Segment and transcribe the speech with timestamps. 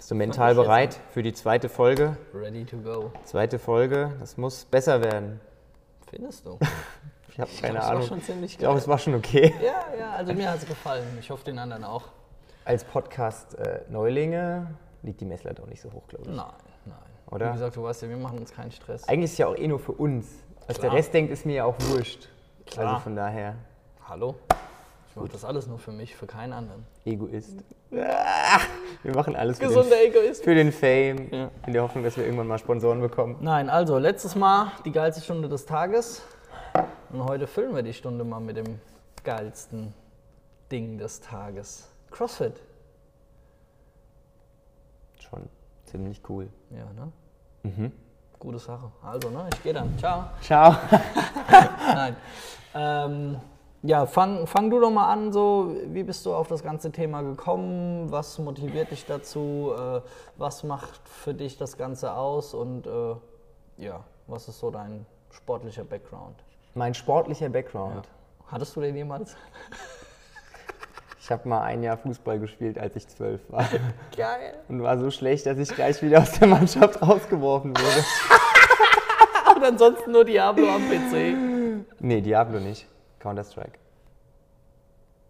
[0.00, 2.16] Bist du mental bereit für die zweite Folge?
[2.32, 3.12] Ready to go.
[3.24, 5.38] Zweite Folge, das muss besser werden.
[6.08, 6.58] Findest du?
[7.28, 8.08] Ich habe keine glaub, es war Ahnung.
[8.08, 8.82] schon ziemlich ich glaube, geil.
[8.82, 9.54] es war schon okay.
[9.62, 11.04] Ja, ja, also mir hat es gefallen.
[11.20, 12.04] Ich hoffe den anderen auch.
[12.64, 14.68] Als Podcast äh, Neulinge
[15.02, 16.34] liegt die Messlatte auch nicht so hoch, glaube ich.
[16.34, 16.46] Nein,
[16.86, 16.96] nein.
[17.30, 17.50] Oder?
[17.50, 19.06] Wie gesagt, du weißt ja, wir machen uns keinen Stress.
[19.06, 20.26] Eigentlich ist es ja auch eh nur für uns.
[20.66, 20.92] Was Klar.
[20.92, 22.30] der Rest denkt, ist mir ja auch wurscht.
[22.64, 22.86] Klar.
[22.88, 23.54] Also von daher,
[24.08, 24.34] Hallo?
[25.10, 26.86] Ich mache das alles nur für mich, für keinen anderen.
[27.04, 27.64] Egoist.
[27.90, 30.44] Wir machen alles für den, Gesunder Egoist.
[30.44, 31.50] für den Fame, Ja.
[31.66, 33.36] in der Hoffnung, dass wir irgendwann mal Sponsoren bekommen.
[33.40, 36.22] Nein, also letztes Mal die geilste Stunde des Tages.
[37.10, 38.78] Und heute füllen wir die Stunde mal mit dem
[39.24, 39.92] geilsten
[40.70, 41.88] Ding des Tages.
[42.12, 42.60] CrossFit.
[45.18, 45.48] Schon
[45.86, 46.48] ziemlich cool.
[46.70, 47.12] Ja, ne?
[47.64, 47.92] Mhm.
[48.38, 48.90] Gute Sache.
[49.02, 49.48] Also, ne?
[49.52, 49.98] Ich gehe dann.
[49.98, 50.24] Ciao.
[50.40, 50.76] Ciao.
[51.94, 52.16] Nein.
[52.74, 53.40] Ähm,
[53.82, 57.22] ja, fang, fang du doch mal an, so, wie bist du auf das ganze Thema
[57.22, 58.10] gekommen?
[58.12, 59.72] Was motiviert dich dazu?
[59.76, 60.00] Äh,
[60.36, 62.52] was macht für dich das Ganze aus?
[62.52, 63.14] Und äh,
[63.78, 66.36] ja, was ist so dein sportlicher Background?
[66.74, 68.06] Mein sportlicher Background.
[68.48, 69.34] Hattest du den jemals?
[71.20, 73.64] Ich habe mal ein Jahr Fußball gespielt, als ich zwölf war.
[74.16, 74.58] Geil.
[74.68, 78.04] Und war so schlecht, dass ich gleich wieder aus der Mannschaft rausgeworfen wurde.
[79.56, 81.36] Und ansonsten nur Diablo am PC.
[82.00, 82.86] Nee, Diablo nicht.
[83.20, 83.78] Counter-Strike.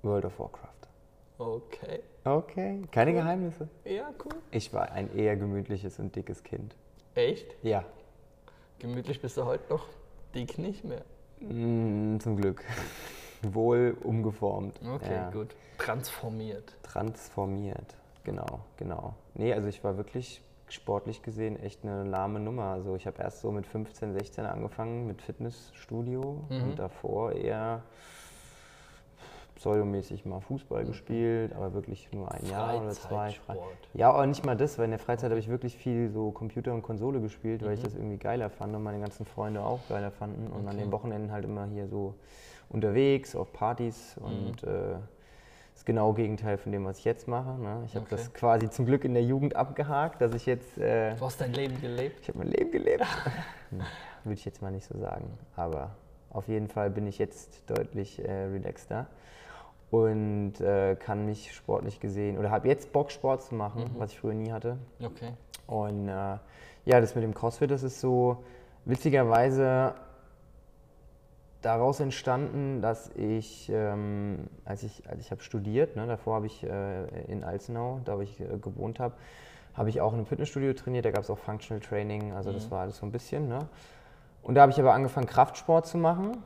[0.02, 0.88] World of Warcraft.
[1.38, 2.00] Okay.
[2.24, 3.68] Okay, keine Geheimnisse.
[3.84, 4.34] Ja, cool.
[4.50, 6.74] Ich war ein eher gemütliches und dickes Kind.
[7.14, 7.54] Echt?
[7.62, 7.84] Ja,
[8.80, 9.86] Gemütlich bist du heute noch.
[10.34, 11.02] Dick nicht mehr.
[11.40, 12.64] mm, zum Glück.
[13.42, 14.80] Wohl umgeformt.
[14.82, 15.30] Okay, ja.
[15.30, 15.54] gut.
[15.76, 16.74] Transformiert.
[16.82, 17.94] Transformiert.
[18.24, 19.14] Genau, genau.
[19.34, 20.40] Nee, also ich war wirklich
[20.72, 22.64] sportlich gesehen echt eine lahme Nummer.
[22.64, 26.62] Also ich habe erst so mit 15, 16 angefangen mit Fitnessstudio Mhm.
[26.62, 27.82] und davor eher
[29.56, 33.34] pseudomäßig mal Fußball gespielt, aber wirklich nur ein Jahr oder zwei.
[33.92, 36.72] Ja, aber nicht mal das, weil in der Freizeit habe ich wirklich viel so Computer
[36.72, 37.66] und Konsole gespielt, Mhm.
[37.66, 40.46] weil ich das irgendwie geiler fand und meine ganzen Freunde auch geiler fanden.
[40.46, 40.78] Und an Okay.
[40.78, 42.14] den Wochenenden halt immer hier so
[42.70, 44.24] unterwegs, auf Partys Mhm.
[44.24, 44.94] und äh,
[45.80, 47.58] das genaue Gegenteil von dem, was ich jetzt mache.
[47.58, 47.82] Ne?
[47.86, 48.16] Ich habe Okay.
[48.16, 51.54] das quasi zum Glück in der Jugend abgehakt, dass ich jetzt, äh, Du hast dein
[51.54, 52.18] Leben gelebt.
[52.20, 53.02] ich habe mein Leben gelebt.
[53.70, 55.92] Würde ich jetzt mal nicht so sagen, aber
[56.28, 59.06] auf jeden Fall bin ich jetzt deutlich äh, relaxter
[59.90, 63.98] und äh, kann mich sportlich gesehen oder habe jetzt Bock Sport zu machen, Mhm.
[63.98, 64.76] was ich früher nie hatte.
[65.02, 65.32] Okay.
[65.66, 66.12] Und äh,
[66.84, 68.44] ja, das mit dem CrossFit, das ist so
[68.84, 69.94] witzigerweise
[71.62, 76.64] daraus entstanden, dass ich, ähm, als ich, als ich habe studiert, ne, davor habe ich
[76.64, 79.14] äh, in Alzenau, da wo ich äh, gewohnt habe,
[79.74, 82.70] habe ich auch in einem Fitnessstudio trainiert, da gab es auch Functional Training, also das
[82.70, 83.48] war alles so ein bisschen.
[83.48, 83.60] Ne?
[84.42, 86.38] Und da habe ich aber angefangen, Kraftsport zu machen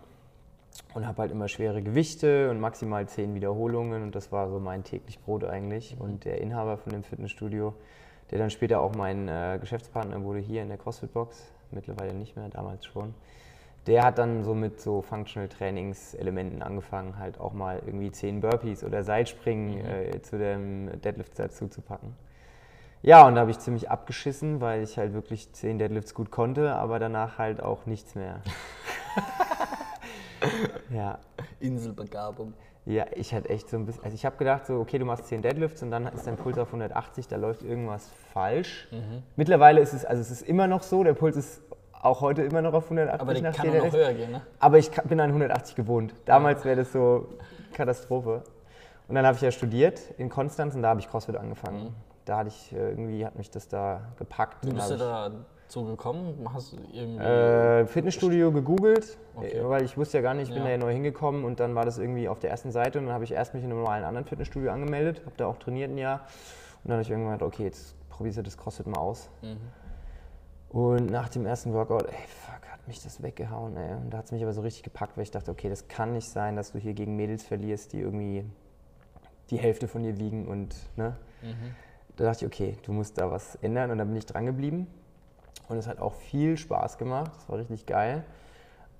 [0.94, 4.84] und habe halt immer schwere Gewichte und maximal zehn Wiederholungen und das war so mein
[4.84, 5.96] täglich Brot eigentlich.
[5.98, 7.74] Und der Inhaber von dem Fitnessstudio,
[8.30, 12.48] der dann später auch mein äh, Geschäftspartner wurde hier in der CrossFit-Box, mittlerweile nicht mehr,
[12.48, 13.14] damals schon,
[13.86, 18.82] der hat dann so mit so Functional Trainingselementen angefangen, halt auch mal irgendwie zehn Burpees
[18.82, 22.16] oder Seilspringen äh, zu dem Deadlift dazu zu packen.
[23.02, 26.74] Ja, und da habe ich ziemlich abgeschissen, weil ich halt wirklich zehn Deadlifts gut konnte,
[26.74, 28.40] aber danach halt auch nichts mehr.
[30.90, 31.18] ja,
[31.60, 32.54] Inselbegabung.
[32.86, 35.26] ja, ich hatte echt so ein bisschen, also ich habe gedacht so, okay, du machst
[35.26, 38.88] 10 Deadlifts und dann ist dein Puls auf 180, da läuft irgendwas falsch.
[38.90, 39.22] Mhm.
[39.36, 41.62] Mittlerweile ist es, also es ist immer noch so, der Puls ist
[42.04, 44.32] auch heute immer noch auf 180 Aber die nach kann 10 auch noch höher gehen,
[44.32, 44.42] ne?
[44.60, 46.14] Aber ich bin an 180 gewohnt.
[46.26, 47.28] Damals wäre das so
[47.72, 48.42] Katastrophe.
[49.08, 51.94] Und dann habe ich ja studiert in Konstanz und da habe ich CrossFit angefangen.
[52.24, 54.66] Da hatte ich äh, irgendwie, hat mich das da gepackt.
[54.66, 56.46] Wie bist du habe dazu gekommen?
[56.52, 57.22] Hast du irgendwie.
[57.22, 59.58] äh, Fitnessstudio gegoogelt, Okay.
[59.58, 60.64] äh, weil ich wusste ja gar nicht, ich bin Ja.
[60.64, 63.14] da ja neu hingekommen und dann war das irgendwie auf der ersten Seite und dann
[63.14, 65.98] habe ich erst mich in einem normalen anderen Fitnessstudio angemeldet, habe da auch trainiert ein
[65.98, 66.20] Jahr
[66.82, 69.28] und dann habe ich irgendwann gedacht, okay, jetzt probierst du das CrossFit mal aus.
[69.42, 69.56] Mhm.
[70.74, 73.94] Und nach dem ersten Workout, ey, fuck, hat mich das weggehauen, ey.
[73.94, 76.14] Und da hat es mich aber so richtig gepackt, weil ich dachte, okay, das kann
[76.14, 78.44] nicht sein, dass du hier gegen Mädels verlierst, die irgendwie
[79.50, 81.16] die Hälfte von dir wiegen und, ne?
[81.42, 81.76] Mhm.
[82.16, 84.88] Da dachte ich, okay, du musst da was ändern und dann bin ich dran geblieben.
[85.68, 88.24] Und es hat auch viel Spaß gemacht, das war richtig geil.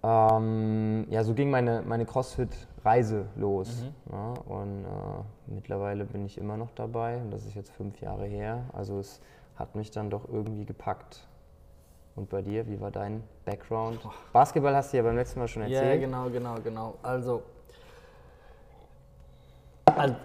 [0.04, 3.90] Ähm, ja, so ging meine, meine CrossFit-Reise los.
[4.12, 8.26] Ja, und äh, mittlerweile bin ich immer noch dabei und das ist jetzt fünf Jahre
[8.26, 8.62] her.
[8.72, 9.20] Also es
[9.56, 11.26] hat mich dann doch irgendwie gepackt.
[12.16, 13.98] Und bei dir, wie war dein Background?
[14.32, 16.02] Basketball hast du ja beim letzten Mal schon Ja, erzählt.
[16.02, 16.94] genau, genau, genau.
[17.02, 17.42] Also,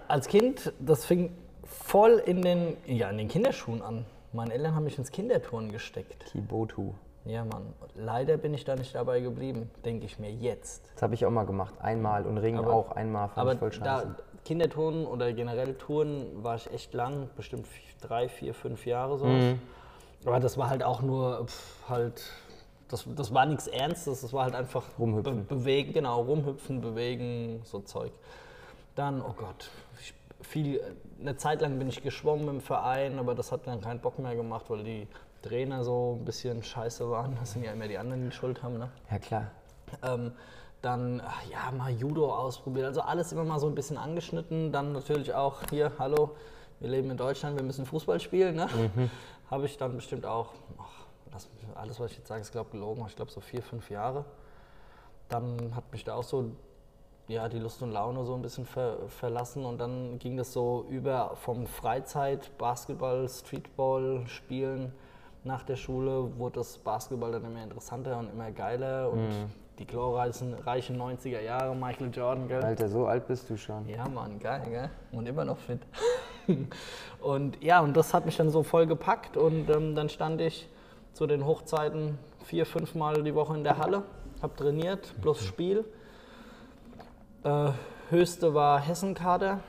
[0.08, 1.34] als, Kind, das fing
[1.64, 4.04] voll in den, ja, in den Kinderschuhen an.
[4.32, 6.26] Meine Eltern haben mich ins Kinderturnen gesteckt.
[6.26, 6.92] Kibotu.
[7.24, 7.74] Ja, Mann.
[7.96, 10.90] Leider bin ich da nicht dabei geblieben, denke ich mir jetzt.
[10.94, 11.74] Das habe ich auch mal gemacht.
[11.80, 13.28] Einmal und Ringen Aber- auch einmal.
[13.28, 14.14] Fand Aber ich voll da, scheiße.
[14.44, 17.66] Kinderturnen oder generell Touren war ich echt lang, bestimmt
[18.00, 19.26] drei, vier, fünf Jahre so.
[19.26, 19.60] Mhm.
[20.24, 22.22] Aber das war halt auch nur pff, halt,
[22.88, 25.46] das, das war nichts Ernstes, das war halt einfach Rumhüpfen.
[25.46, 28.12] Be bewegen, genau, rumhüpfen, bewegen, so Zeug.
[28.94, 29.70] Dann, oh Gott,
[30.00, 30.14] ich,
[30.46, 30.80] viel,
[31.20, 34.36] eine Zeit lang bin ich geschwommen im Verein, aber das hat dann keinen Bock mehr
[34.36, 35.08] gemacht, weil die
[35.42, 37.36] Trainer so ein bisschen scheiße waren.
[37.40, 38.78] Das sind ja immer die anderen, die Schuld haben.
[38.78, 38.90] Ne?
[39.10, 39.50] Ja, klar.
[40.02, 40.32] Ähm,
[40.82, 42.86] dann ja, mal Judo ausprobiert.
[42.86, 44.72] Also alles immer mal so ein bisschen angeschnitten.
[44.72, 46.36] Dann natürlich auch hier, hallo,
[46.80, 48.56] wir leben in Deutschland, wir müssen Fußball spielen.
[48.56, 48.68] Ne?
[49.50, 53.04] Habe ich dann bestimmt auch, ach, das, alles was ich jetzt sage, ist glaube gelogen,
[53.06, 54.24] ich glaube so vier, fünf Jahre.
[55.28, 56.52] Dann hat mich da auch so
[57.30, 60.86] ja, die Lust und Laune so ein bisschen ver, verlassen und dann ging das so
[60.90, 64.92] über vom Freizeit, Basketball, Streetball spielen
[65.44, 69.28] nach der Schule, wurde das Basketball dann immer interessanter und immer geiler und
[69.78, 72.62] die glorreichen reichen 90er Jahre, Michael Jordan, gell?
[72.62, 73.88] Alter, so alt bist du schon.
[73.88, 74.90] Ja, Mann, geil, gell?
[75.12, 75.80] Und immer noch fit.
[77.20, 80.68] und ja, und das hat mich dann so voll gepackt und ähm, dann stand ich
[81.12, 84.02] zu den Hochzeiten vier, fünf Mal die Woche in der Halle,
[84.42, 85.84] habe trainiert, plus Spiel.
[87.44, 87.70] Äh,
[88.10, 89.60] höchste war Hessenkader,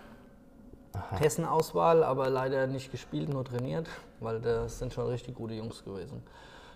[1.11, 3.87] Hessen-Auswahl, aber leider nicht gespielt, nur trainiert,
[4.19, 6.23] weil das sind schon richtig gute Jungs gewesen.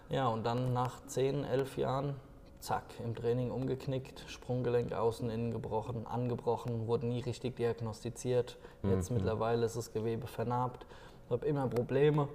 [0.10, 2.16] Ja, und dann nach 10, 11 Jahren,
[2.66, 8.58] zack, im Training umgeknickt, Sprunggelenk außen, innen gebrochen, angebrochen, wurde nie richtig diagnostiziert.
[8.84, 10.86] Jetzt mittlerweile ist das Gewebe vernarbt,
[11.30, 12.28] habe immer Probleme.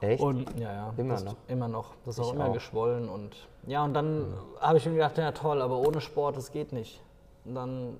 [0.00, 0.22] Echt?
[0.22, 1.36] Und ja, ja, Immer noch?
[1.46, 1.94] Immer noch.
[2.04, 2.52] Das ist Ich auch immer auch.
[2.52, 3.36] geschwollen und
[3.66, 7.02] ja, und dann habe ich mir gedacht, ja toll, aber ohne Sport, das geht nicht.
[7.44, 7.98] Und dann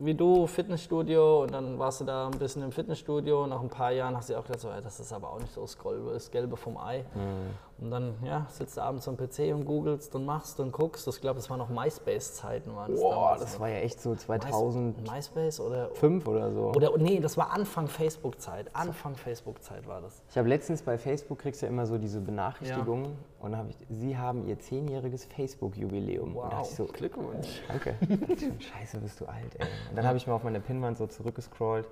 [0.00, 3.46] wie du Fitnessstudio und dann warst du da ein bisschen im Fitnessstudio.
[3.46, 5.52] Nach ein paar Jahren hast du auch gedacht, so, ey, das ist aber auch nicht
[5.52, 7.04] so das Gelbe, das Gelbe vom Ei.
[7.14, 7.50] Mhm.
[7.80, 11.06] Und dann ja, sitzt du abends am PC und googelst und machst und guckst.
[11.06, 12.74] Ich glaube, das waren noch MySpace-Zeiten.
[12.74, 15.90] waren das Boah, damals das war ja echt so Mys- 2005 MySpace oder,
[16.26, 16.72] oder so.
[16.74, 18.74] oder nee, das war Anfang Facebook-Zeit.
[18.74, 20.22] Anfang Facebook-Zeit war das.
[20.28, 23.70] Ich habe letztens bei Facebook kriegst du ja immer so diese Benachrichtigungen und da habe
[23.70, 26.36] ich, sie haben ihr zehnjähriges Facebook-Jubiläum.
[26.36, 27.62] Und da ich so, Glückwunsch.
[27.68, 27.94] danke.
[28.58, 29.66] Scheiße, bist du alt, ey.
[29.90, 31.86] Und dann habe ich mal auf meine Pinwand so zurückgescrollt.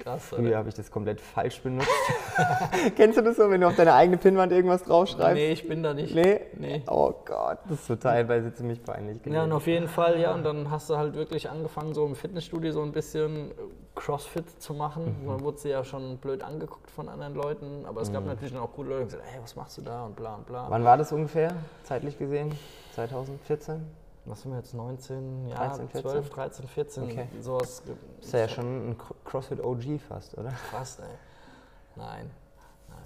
[0.00, 0.56] Krass, Früher oder?
[0.58, 1.88] habe ich das komplett falsch benutzt.
[2.96, 5.34] Kennst du das so, wenn du auf deine eigene Pinwand irgendwas draufschreibst?
[5.34, 6.14] Nee, ich bin da nicht.
[6.14, 6.40] Nee?
[6.58, 6.82] Nee.
[6.88, 9.52] Oh Gott, das ist so teilweise ziemlich peinlich Ja, und gewesen.
[9.52, 12.82] auf jeden Fall, ja, und dann hast du halt wirklich angefangen, so im Fitnessstudio so
[12.82, 13.54] ein bisschen äh,
[13.94, 15.16] Crossfit zu machen.
[15.22, 15.28] Mhm.
[15.28, 18.62] Dann wurde sie ja schon blöd angeguckt von anderen Leuten, aber es gab natürlich dann
[18.62, 20.66] auch coole Leute, die gesagt ey, was machst du da und bla und bla.
[20.68, 21.52] Wann war das ungefähr,
[21.84, 22.52] zeitlich gesehen?
[22.94, 23.80] 2014?
[24.30, 26.10] Was sind wir jetzt, 19, ja, 13, 14?
[26.10, 27.28] 12, 13, 14, Okay.
[27.40, 27.82] sowas.
[28.20, 30.50] Ist ja schon ein Cro- CrossFit OG fast, oder?
[30.70, 31.04] Fast, ey.
[31.96, 32.30] Nein.
[32.88, 32.98] Nein.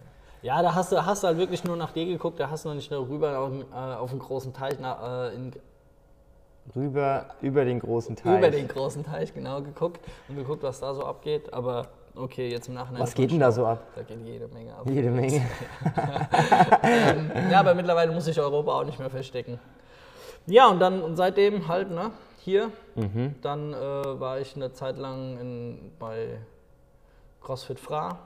[0.43, 2.69] Ja, da hast du, hast du halt wirklich nur nach dir geguckt, da hast du
[2.69, 5.53] noch nicht nur rüber auf, den, äh, auf den großen Teich, na, äh, in,
[6.77, 8.39] Rüber, über den großen Teich.
[8.39, 11.53] über den großen Teich genau geguckt und geguckt, was da so abgeht.
[11.53, 13.03] Aber okay, jetzt im Nachhinein.
[13.03, 13.83] Was geht denn da so ab?
[13.95, 14.89] Da geht jede Menge ab.
[14.89, 15.43] Jede Menge.
[16.83, 19.59] Ähm, ja, aber mittlerweile muss ich Europa auch nicht mehr verstecken.
[20.47, 22.11] Ja, und dann und seitdem halt, ne,
[22.41, 22.71] hier.
[22.95, 23.35] Mhm.
[23.43, 26.39] Dann äh, war ich eine Zeit lang in, bei
[27.43, 28.19] CrossFit Fra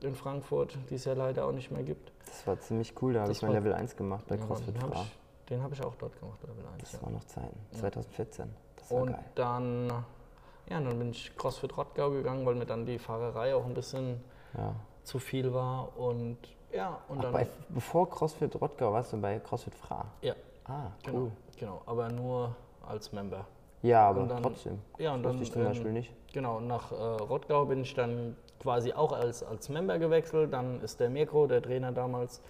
[0.00, 2.12] in Frankfurt, die es ja leider auch nicht mehr gibt.
[2.26, 4.82] Das war ziemlich cool, da habe ich mein Level 1 gemacht bei Ja, CrossFit den
[4.82, 5.02] habe Fra.
[5.02, 6.80] ich, den hab ich auch dort gemacht, Level 1.
[6.80, 7.02] Das Ja.
[7.02, 8.50] war noch Zeiten, 2014.
[8.76, 9.24] Das war Und geil.
[9.34, 13.74] dann, ja, dann bin ich CrossFit Rottgau gegangen, weil mir dann die Fahrerei auch ein
[13.74, 14.22] bisschen
[14.56, 14.74] Ja.
[15.04, 15.96] zu viel war.
[15.98, 16.38] Und
[16.72, 17.32] ja, und Ach, dann.
[17.32, 20.04] bei, bevor CrossFit Rottgau warst du bei CrossFit Fra.
[20.22, 20.34] ja,
[20.66, 21.12] Ah, cool.
[21.12, 21.82] genau, genau.
[21.86, 22.54] Aber nur
[22.86, 23.46] als Member.
[23.82, 24.78] Ja, aber Und dann- trotzdem.
[24.98, 25.40] Ja, und dann.
[25.40, 26.12] ich zum ähm, Beispiel nicht.
[26.32, 30.52] Genau, nach äh, Rottgau bin ich dann quasi auch als, als Member gewechselt.
[30.52, 32.40] Dann ist der Mirko, der Trainer damals,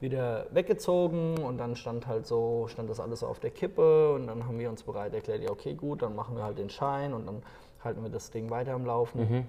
[0.00, 4.26] wieder weggezogen und dann stand halt so, stand das alles so auf der Kippe und
[4.26, 7.12] dann haben wir uns bereit erklärt, ja okay gut, dann machen wir halt den Schein
[7.12, 7.42] und dann
[7.84, 9.20] halten wir das Ding weiter am Laufen.
[9.28, 9.46] Mhm.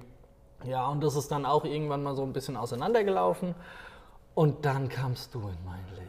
[0.69, 3.55] Ja, und das ist dann auch irgendwann mal so ein bisschen auseinandergelaufen
[4.35, 6.00] und dann kamst du in mein Leben.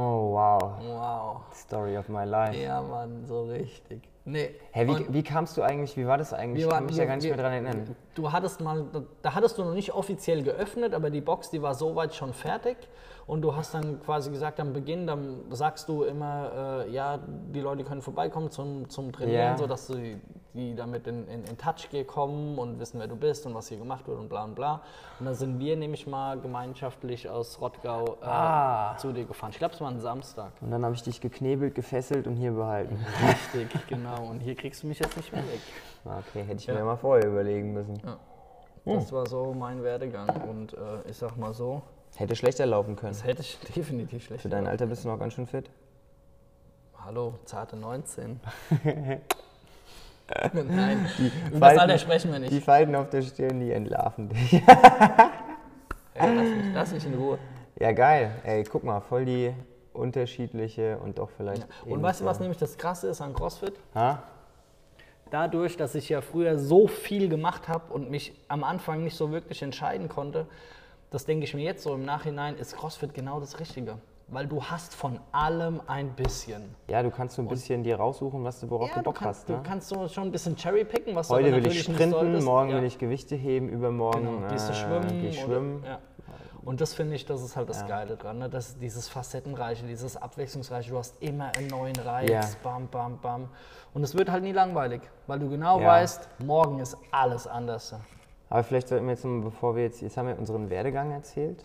[0.00, 0.78] Oh, wow.
[0.80, 1.44] Wow.
[1.52, 2.56] Story of my life.
[2.56, 4.00] Ja, Mann, so richtig.
[4.30, 4.50] Nee.
[4.72, 6.64] Hä, wie, wie kamst du eigentlich, wie war das eigentlich?
[6.64, 7.96] Ich kann mich ja wir- gar nicht wir- mehr dran erinnern.
[8.14, 8.84] Du hattest mal,
[9.22, 12.76] da hattest du noch nicht offiziell geöffnet, aber die Box, die war soweit schon fertig.
[13.26, 17.18] Und du hast dann quasi gesagt, am Beginn, dann sagst du immer, äh, ja,
[17.54, 19.56] die Leute können vorbeikommen zum, zum Trainieren, Ja.
[19.58, 20.18] sodass die,
[20.54, 23.76] die damit in, in, in Touch kommen und wissen, wer du bist und was hier
[23.76, 24.80] gemacht wird und bla und bla.
[25.20, 28.96] Und dann sind wir nämlich mal gemeinschaftlich aus Rottgau äh, Ah.
[28.96, 29.50] zu dir gefahren.
[29.52, 30.52] Ich glaube, es war ein Samstag.
[30.62, 32.98] Und dann habe ich dich geknebelt, gefesselt und hier behalten.
[33.54, 34.17] Richtig, genau.
[34.18, 35.60] Und hier kriegst du mich jetzt nicht mehr weg.
[36.04, 36.74] Okay, hätte ich Ja.
[36.74, 38.00] mir mal vorher überlegen müssen.
[38.86, 40.28] Das war so mein Werdegang.
[40.48, 41.82] Und äh, ich sag mal so,
[42.16, 43.12] Hätte schlechter laufen können.
[43.12, 45.68] das hätte ich definitiv schlecht Für dein Alter bist du noch ganz schön fit.
[47.04, 48.40] Hallo, zarte 19.
[50.52, 52.64] Nein, Die über das Falten- Alter sprechen wir Die nicht.
[52.64, 54.52] Falten auf der Stirn, die entlarven dich.
[54.54, 54.60] Ey,
[56.34, 57.38] lass, mich, lass mich in Ruhe.
[57.78, 58.30] Ja, geil.
[58.44, 59.54] Ey, guck mal, voll die
[59.98, 61.66] unterschiedliche und doch vielleicht.
[61.86, 63.74] Und weißt du, was nämlich das Krasse ist an CrossFit?
[63.94, 64.22] Ha?
[65.30, 69.30] Dadurch, dass ich ja früher so viel gemacht habe und mich am Anfang nicht so
[69.30, 70.46] wirklich entscheiden konnte,
[71.10, 73.98] das denke ich mir jetzt so im Nachhinein, ist CrossFit genau das Richtige.
[74.30, 76.74] Weil du hast von allem ein bisschen.
[76.86, 79.14] Ja, du kannst so ein bisschen dir raussuchen, was du, worauf Ja, du du Bock
[79.16, 79.48] kannst, hast.
[79.48, 79.56] Ne?
[79.56, 82.76] du kannst so schon ein bisschen cherrypicken, was du Heute will ich sprinten, morgen Ja.
[82.76, 85.08] will ich Gewichte heben, übermorgen Genau, gehst du äh, schwimmen.
[85.08, 85.82] geh ich oder- schwimmen.
[85.82, 85.98] Ja.
[86.64, 87.86] Und das finde ich, das ist halt das Ja.
[87.88, 88.48] Geile dran, ne?
[88.48, 90.90] das, dieses Facettenreiche, dieses Abwechslungsreiche.
[90.90, 92.48] Du hast immer einen neuen Reiz, Ja.
[92.62, 93.48] bam, bam, bam.
[93.94, 95.86] Und es wird halt nie langweilig, weil du genau Ja.
[95.88, 97.94] weißt, morgen ist alles anders.
[98.50, 101.64] Aber vielleicht sollten wir jetzt noch, bevor wir jetzt, jetzt haben wir unseren Werdegang erzählt,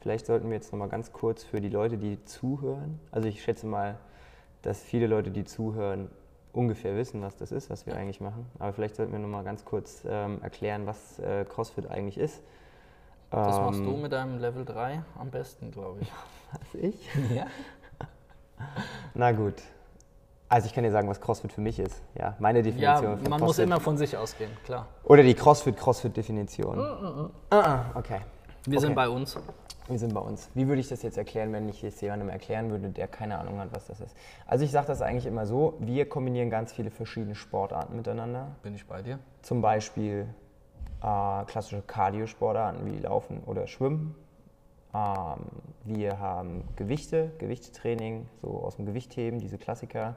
[0.00, 3.42] vielleicht sollten wir jetzt noch mal ganz kurz für die Leute, die zuhören, also ich
[3.42, 3.96] schätze mal,
[4.62, 6.10] dass viele Leute, die zuhören,
[6.52, 8.46] ungefähr wissen, was das ist, was wir eigentlich machen.
[8.58, 12.42] Aber vielleicht sollten wir noch mal ganz kurz ähm, erklären, was äh, CrossFit eigentlich ist.
[13.30, 16.12] Das machst Ähm, du mit deinem Level 3 am besten, glaube ich.
[16.52, 17.08] Was ich?
[17.34, 17.46] Ja.
[19.14, 19.54] Na gut.
[20.48, 22.00] Also ich kann dir sagen, was CrossFit für mich ist.
[22.16, 23.64] Ja, meine Ja, Definition von man muss CrossFit.
[23.64, 24.86] immer von sich ausgehen, klar.
[25.02, 26.78] Oder die CrossFit-CrossFit-Definition.
[26.78, 28.20] Ah, ah, okay.
[28.66, 28.86] Wir Okay.
[28.86, 29.36] sind bei uns.
[29.88, 30.48] Wir sind bei uns.
[30.54, 33.58] Wie würde ich das jetzt erklären, wenn ich es jemandem erklären würde, der keine Ahnung
[33.58, 34.14] hat, was das ist?
[34.46, 38.52] Also ich sage das eigentlich immer so, wir kombinieren ganz viele verschiedene Sportarten miteinander.
[38.62, 39.18] Bin ich bei dir?
[39.42, 40.28] Zum Beispiel
[41.04, 44.14] äh, klassische Cardio-Sportarten wie Laufen oder Schwimmen.
[44.94, 45.44] Ähm,
[45.84, 50.16] wir haben Gewichte, Gewichtetraining, so aus dem Gewichtheben, diese Klassiker.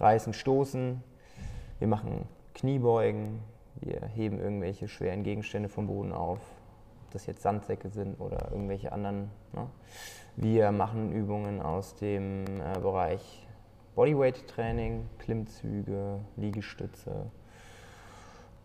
[0.00, 1.02] Reißen, Stoßen.
[1.78, 3.40] Wir machen Kniebeugen.
[3.80, 6.40] Wir heben irgendwelche schweren Gegenstände vom Boden auf.
[7.04, 9.30] Ob das jetzt Sandsäcke sind oder irgendwelche anderen.
[9.52, 9.66] Ne?
[10.34, 13.46] Wir machen Übungen aus dem äh, Bereich
[13.94, 17.30] Bodyweight-Training, Klimmzüge, Liegestütze.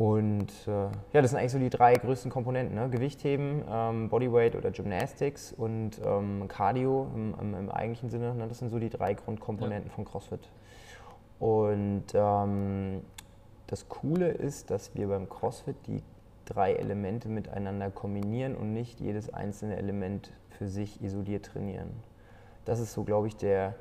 [0.02, 0.72] Und äh,
[1.14, 2.74] ja, das sind eigentlich so die drei größten Komponenten.
[2.74, 2.90] Ne?
[2.90, 8.34] Gewichtheben, ähm, Bodyweight oder Gymnastics und ähm, Cardio im, im, im eigentlichen Sinne.
[8.34, 8.48] Ne?
[8.48, 10.50] Das sind so die drei Grundkomponenten von CrossFit.
[11.38, 13.02] Und ähm,
[13.68, 16.02] das Coole ist, dass wir beim CrossFit die
[16.46, 21.92] drei Elemente miteinander kombinieren und nicht jedes einzelne Element für sich isoliert trainieren.
[22.66, 23.76] Das ist so, glaube ich, der,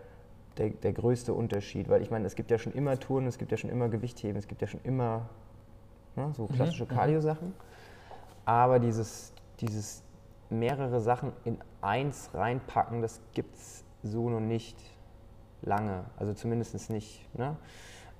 [0.58, 1.88] der, der größte Unterschied.
[1.88, 4.36] Weil ich meine, es gibt ja schon immer Touren, es gibt ja schon immer Gewichtheben,
[4.36, 5.30] es gibt ja schon immer
[6.20, 7.54] ne, so klassische Cardio-Sachen.
[8.44, 10.02] Aber dieses, dieses
[10.48, 14.76] mehrere Sachen in eins reinpacken, das gibt es so noch nicht
[15.62, 16.04] lange.
[16.16, 17.56] Also zumindest nicht ne,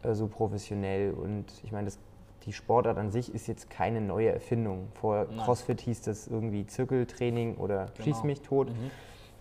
[0.02, 1.12] äh, so professionell.
[1.12, 1.98] Und ich meine, das,
[2.44, 4.88] die Sportart an sich ist jetzt keine neue Erfindung.
[4.94, 5.38] Vor Nein.
[5.38, 8.26] CrossFit hieß das irgendwie Zirkeltraining oder Schieß Genau.
[8.26, 8.68] mich tot.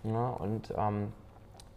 [0.04, 1.12] Ja, und, ähm,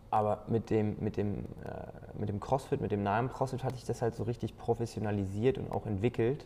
[0.09, 3.83] aber mit dem, mit, dem, äh, mit dem CrossFit, mit dem Namen CrossFit hat sich
[3.83, 6.45] das halt so richtig professionalisiert und auch entwickelt.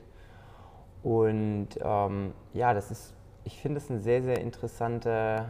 [1.04, 3.14] Und ähm, ja, das ist,
[3.44, 5.46] ich finde es ein sehr, sehr interessanter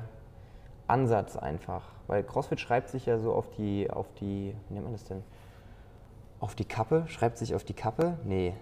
[0.88, 1.84] Ansatz einfach.
[2.08, 5.24] Weil CrossFit schreibt sich ja so auf die, auf die, wie nennt man das denn?
[6.40, 7.04] Auf die Kappe?
[7.08, 8.18] Schreibt sich auf die Kappe?
[8.24, 8.54] Nee.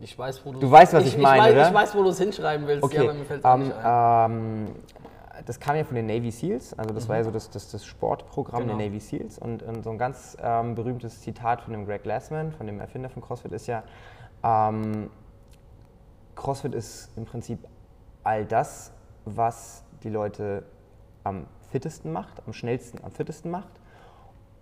[0.00, 1.68] Ich weiß, wo du Du weißt, was ich meine, weiß, oder?
[1.68, 2.96] Ich weiß, wo du es hinschreiben willst, Okay.
[2.96, 4.30] ja, aber mir fällt es auch ähm, nicht ein.
[4.32, 4.66] Mhm.
[4.68, 4.74] ähm,
[5.46, 7.84] das kam ja von den Navy SEALs, also das war ja so das, das, das
[7.84, 8.76] Sportprogramm Genau.
[8.76, 9.38] der Navy SEALs.
[9.38, 13.08] Und, und so ein ganz ähm, berühmtes Zitat von dem Greg Glassman, von dem Erfinder
[13.08, 13.82] von CrossFit, ist ja,
[14.42, 15.10] ähm,
[16.36, 17.58] CrossFit ist im Prinzip
[18.24, 18.92] all das,
[19.24, 20.64] was die Leute
[21.24, 23.80] am fittesten macht, am schnellsten, am fittesten macht.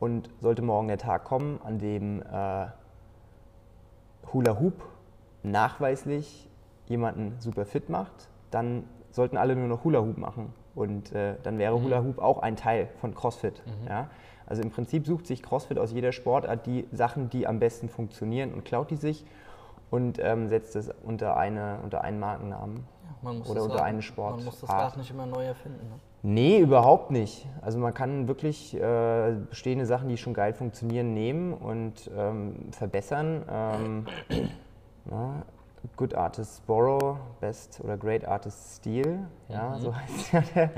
[0.00, 2.66] Und sollte morgen der Tag kommen, an dem äh,
[4.32, 4.85] Hula Hoop
[5.42, 6.49] nachweislich
[6.87, 10.52] jemanden super fit macht, dann sollten alle nur noch Hula Hoop machen.
[10.75, 13.62] Und äh, dann wäre Hula Hoop auch ein Teil von CrossFit.
[13.88, 14.08] Ja?
[14.47, 18.54] Also im Prinzip sucht sich CrossFit aus jeder Sportart die Sachen, die am besten funktionieren
[18.54, 19.25] und klaut die sich
[19.90, 22.85] und ähm, setzt es unter, eine, unter einen Markennamen.
[23.23, 24.37] Muss oder unter Rad- eine Sportart.
[24.37, 25.88] Man muss das Rad nicht immer neu erfinden.
[25.88, 25.99] Ne?
[26.23, 27.47] Nee, überhaupt nicht.
[27.62, 33.45] Also man kann wirklich äh, bestehende Sachen, die schon geil funktionieren, nehmen und ähm, verbessern.
[33.50, 34.07] Ähm,
[35.07, 35.42] na,
[35.97, 39.21] good Artists borrow, best oder great Artists steal.
[39.49, 40.71] Ja, so heißt ja der,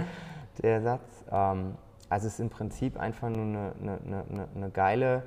[0.62, 1.24] der Satz.
[1.30, 1.74] Ähm,
[2.08, 3.98] also es ist im Prinzip einfach nur eine, eine,
[4.30, 5.22] eine, eine geile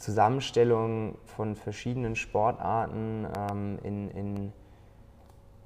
[0.00, 4.52] Zusammenstellung von verschiedenen Sportarten ähm, in, in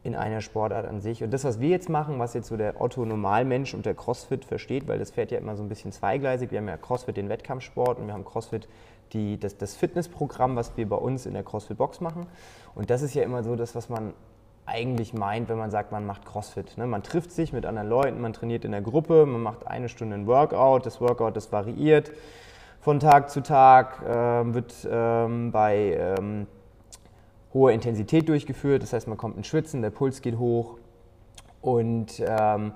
[0.05, 1.25] in einer Sportart an sich.
[1.25, 4.99] Und das, was wir jetzt machen, was jetzt so der Otto-Normalmensch unter CrossFit versteht, weil
[4.99, 6.51] das fährt ja immer so ein bisschen zweigleisig.
[6.51, 8.69] Wir haben ja CrossFit den Wettkampfsport und wir haben CrossFit
[9.15, 12.27] die, das, das Fitnessprogramm, was wir bei uns in der CrossFit-Box machen.
[12.75, 14.13] Und das ist ja immer so das, was man
[14.67, 16.77] eigentlich meint, wenn man sagt, man macht CrossFit.
[16.77, 16.87] Ne?
[16.87, 20.17] Man trifft sich mit anderen Leuten, man trainiert in der Gruppe, man macht eine Stunde
[20.17, 20.85] ein Workout.
[20.85, 22.13] Das Workout, das variiert
[22.85, 26.47] von Tag zu Tag, äh, wird ähm, bei ähm,
[27.55, 28.83] hoher Intensität durchgeführt.
[28.83, 30.77] Das heißt, man kommt ins Schwitzen, der Puls geht hoch
[31.63, 32.73] und ähm,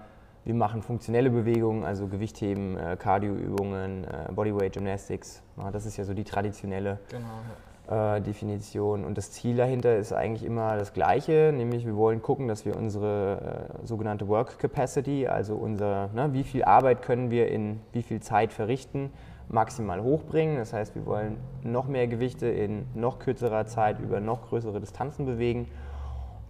[0.46, 5.42] wir machen funktionelle Bewegungen, also Gewichtheben, äh, Cardioübungen, äh, Bodyweight Gymnastics.
[5.72, 9.04] Das ist ja so die traditionelle genau, äh, Definition.
[9.04, 12.76] Und das Ziel dahinter ist eigentlich immer das gleiche, nämlich wir wollen gucken, dass wir
[12.76, 18.02] unsere äh, sogenannte Work Capacity, also unser, ne, wie viel Arbeit können wir in wie
[18.02, 19.10] viel Zeit verrichten,
[19.48, 20.56] maximal hochbringen.
[20.56, 25.26] Das heißt, wir wollen noch mehr Gewichte in noch kürzerer Zeit über noch größere Distanzen
[25.26, 25.68] bewegen.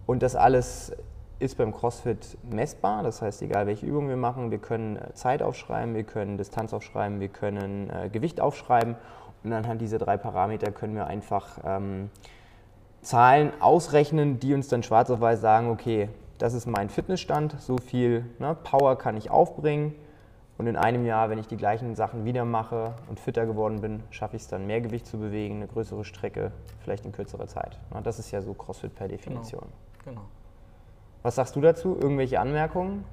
[0.05, 0.91] Und das alles
[1.39, 3.03] ist beim CrossFit messbar.
[3.03, 6.73] Das heißt, egal welche Übung wir machen, wir können äh, Zeit aufschreiben, wir können Distanz
[6.73, 8.95] aufschreiben, wir können äh, Gewicht aufschreiben.
[9.43, 12.09] Und anhand dieser drei Parameter können wir einfach ähm,
[13.01, 17.77] Zahlen ausrechnen, die uns dann schwarz auf weiß sagen, okay, das ist mein Fitnessstand, so
[17.77, 19.95] viel ne, Power kann ich aufbringen.
[20.59, 24.03] Und in einem Jahr, wenn ich die gleichen Sachen wieder mache und fitter geworden bin,
[24.09, 26.51] schaffe ich es dann, mehr Gewicht zu bewegen, eine größere Strecke,
[26.81, 27.79] vielleicht in kürzerer Zeit.
[28.03, 29.63] Das ist ja so CrossFit per Definition.
[30.03, 30.19] Genau.
[30.19, 30.29] genau.
[31.23, 31.97] Was sagst du dazu?
[31.97, 33.05] Irgendwelche Anmerkungen?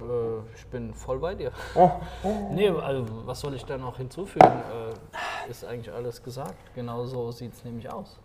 [0.00, 1.52] Äh, ich bin voll bei dir.
[1.74, 1.90] Oh.
[2.22, 2.48] Oh.
[2.52, 4.46] Nee, also was soll ich da noch hinzufügen?
[4.46, 6.56] Äh, ist eigentlich alles gesagt.
[6.74, 8.18] Genau so sieht es nämlich aus.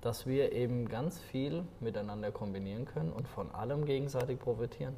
[0.00, 4.96] Dass wir eben ganz viel miteinander kombinieren können und von allem gegenseitig profitieren.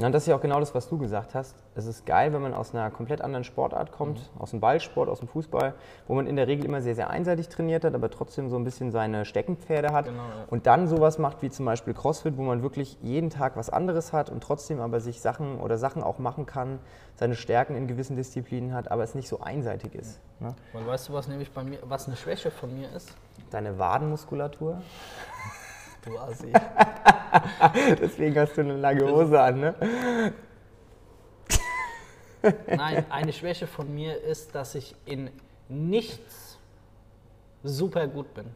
[0.00, 1.54] Ja, und das ist ja auch genau das, was du gesagt hast.
[1.74, 4.40] Es ist geil, wenn man aus einer komplett anderen Sportart kommt, mhm.
[4.40, 5.74] aus dem Ballsport, aus dem Fußball,
[6.08, 8.64] wo man in der Regel immer sehr, sehr einseitig trainiert hat, aber trotzdem so ein
[8.64, 10.06] bisschen seine Steckenpferde hat.
[10.06, 10.44] Genau, ja.
[10.48, 14.14] Und dann sowas macht wie zum Beispiel CrossFit, wo man wirklich jeden Tag was anderes
[14.14, 16.78] hat und trotzdem aber sich Sachen oder Sachen auch machen kann,
[17.16, 20.18] seine Stärken in gewissen Disziplinen hat, aber es nicht so einseitig ist.
[20.38, 20.46] Mhm.
[20.46, 20.54] Ne?
[20.72, 23.14] Und weißt du, was nämlich bei mir, was eine Schwäche von mir ist?
[23.50, 24.80] Deine Wadenmuskulatur.
[26.02, 26.50] Du Assi.
[28.00, 29.74] Deswegen hast du eine lange Hose an, ne?
[32.66, 35.30] Nein, eine Schwäche von mir ist, dass ich in
[35.68, 36.58] nichts
[37.62, 38.46] super gut bin.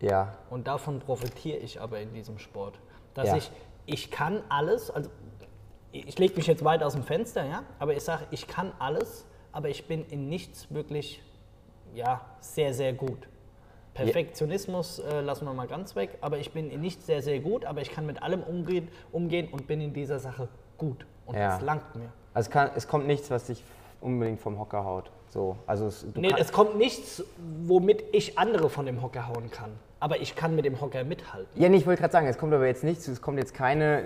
[0.00, 0.36] Ja.
[0.50, 2.78] Und davon profitiere ich aber in diesem Sport.
[3.14, 3.36] Dass ja.
[3.36, 3.50] ich,
[3.86, 5.10] ich kann alles, also
[5.90, 9.24] ich lege mich jetzt weit aus dem Fenster, ja, aber ich sage, ich kann alles,
[9.52, 11.22] aber ich bin in nichts wirklich,
[11.94, 13.28] ja, sehr, sehr gut.
[14.04, 17.80] Perfektionismus äh, lassen wir mal ganz weg, aber ich bin nicht sehr, sehr gut, aber
[17.80, 21.06] ich kann mit allem umgehen, umgehen und bin in dieser Sache gut.
[21.26, 21.50] Und ja.
[21.50, 22.10] das langt mir.
[22.34, 23.62] Also es, kann, es kommt nichts, was dich
[24.00, 25.10] unbedingt vom Hocker haut.
[25.30, 27.22] So, also es, nee, es kommt nichts,
[27.64, 29.70] womit ich andere von dem Hocker hauen kann.
[30.00, 31.48] Aber ich kann mit dem Hocker mithalten.
[31.60, 34.04] Ja, nee, ich wollte gerade sagen, es kommt aber jetzt nichts, es kommt jetzt keine,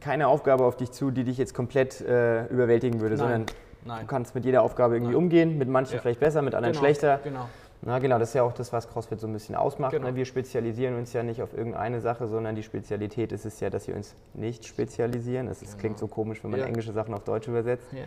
[0.00, 3.18] keine Aufgabe auf dich zu, die dich jetzt komplett äh, überwältigen würde, Nein.
[3.18, 3.46] sondern
[3.84, 4.00] Nein.
[4.02, 5.22] du kannst mit jeder Aufgabe irgendwie Nein.
[5.22, 6.00] umgehen, mit manchen ja.
[6.00, 6.84] vielleicht besser, mit anderen genau.
[6.84, 7.20] schlechter.
[7.24, 7.48] Genau.
[7.84, 9.92] Na, genau, das ist ja auch das, was CrossFit so ein bisschen ausmacht.
[9.92, 10.00] Ne?
[10.00, 10.14] Genau.
[10.14, 13.88] Wir spezialisieren uns ja nicht auf irgendeine Sache, sondern die Spezialität ist es ja, dass
[13.88, 15.48] wir uns nicht spezialisieren.
[15.48, 15.76] Das genau.
[15.78, 16.66] klingt so komisch, wenn man ja.
[16.66, 17.92] englische Sachen auf Deutsch übersetzt.
[17.92, 18.04] Ja.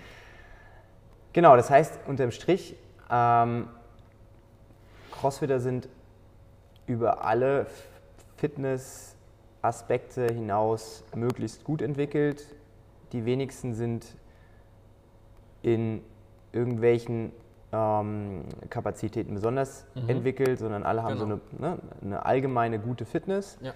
[1.33, 2.77] Genau, das heißt unterm Strich,
[3.11, 3.67] ähm,
[5.11, 5.89] Crossfitter sind
[6.87, 7.65] über alle
[8.37, 12.45] Fitness-Aspekte hinaus möglichst gut entwickelt.
[13.11, 14.15] Die wenigsten sind
[15.61, 16.01] in
[16.53, 17.33] irgendwelchen
[17.75, 20.09] ähm, Kapazitäten besonders mhm.
[20.09, 21.37] entwickelt, sondern alle haben genau.
[21.37, 23.57] so eine, ne, eine, allgemeine gute Fitness.
[23.61, 23.73] Ja.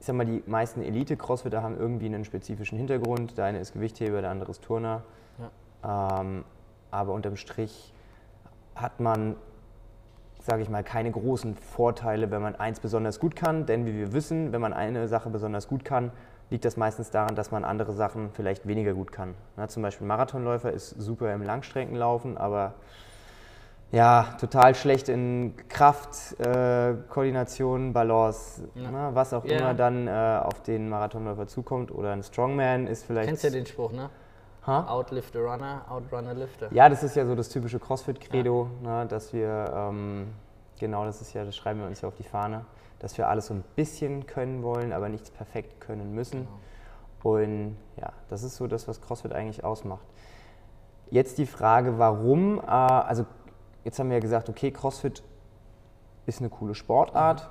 [0.00, 3.38] Ich sag mal, die meisten Elite-Crossfitter haben irgendwie einen spezifischen Hintergrund.
[3.38, 5.02] Der eine ist Gewichtheber, der andere ist Turner.
[5.82, 6.20] Ja.
[6.20, 6.44] Ähm,
[6.90, 7.94] aber unterm Strich
[8.74, 9.36] hat man,
[10.40, 13.66] sage ich mal, keine großen Vorteile, wenn man eins besonders gut kann.
[13.66, 16.10] Denn wie wir wissen, wenn man eine Sache besonders gut kann,
[16.50, 19.34] liegt das meistens daran, dass man andere Sachen vielleicht weniger gut kann.
[19.56, 22.74] Na, zum Beispiel Marathonläufer ist super im Langstreckenlaufen, aber
[23.92, 28.90] ja, total schlecht in Kraft, äh, Koordination, Balance, ja.
[28.90, 29.58] na, was auch ja.
[29.58, 31.92] immer dann äh, auf den Marathonläufer zukommt.
[31.92, 33.28] Oder ein Strongman ist vielleicht.
[33.28, 34.10] Kennst ja den Spruch, ne?
[34.66, 34.86] Ha?
[34.88, 36.72] Outlift a Runner, Outrun a Lifter.
[36.72, 39.00] Ja, das ist ja so das typische CrossFit-Credo, ja.
[39.02, 40.28] ne, dass wir, ähm,
[40.78, 42.64] genau das ist ja, das schreiben wir uns ja auf die Fahne
[43.02, 46.46] dass wir alles so ein bisschen können wollen, aber nichts perfekt können müssen.
[47.22, 47.34] Genau.
[47.36, 50.06] Und ja, das ist so das, was CrossFit eigentlich ausmacht.
[51.10, 53.26] Jetzt die Frage, warum, äh, also
[53.84, 55.22] jetzt haben wir ja gesagt, okay, CrossFit
[56.26, 57.50] ist eine coole Sportart,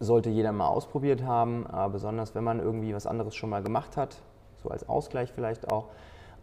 [0.00, 3.96] sollte jeder mal ausprobiert haben, äh, besonders wenn man irgendwie was anderes schon mal gemacht
[3.96, 4.16] hat,
[4.62, 5.88] so als Ausgleich vielleicht auch.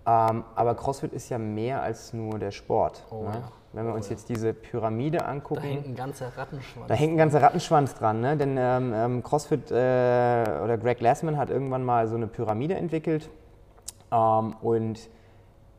[0.06, 3.04] Ähm, aber CrossFit ist ja mehr als nur der Sport.
[3.12, 3.34] Oh, ne?
[3.34, 3.52] ja.
[3.74, 5.62] Wenn wir uns oh, jetzt diese Pyramide angucken.
[5.62, 6.88] Da hängt ein ganzer Rattenschwanz.
[6.88, 8.20] Da hängt ein ganzer Rattenschwanz dran.
[8.20, 8.36] Ne?
[8.36, 13.30] Denn ähm, ähm CrossFit äh, oder Greg Glassman hat irgendwann mal so eine Pyramide entwickelt.
[14.12, 15.08] Ähm, und